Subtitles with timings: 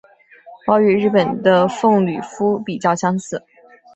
[0.65, 3.45] 褓与日本的风吕敷比较相似。